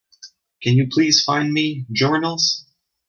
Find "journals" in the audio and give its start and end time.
1.91-2.65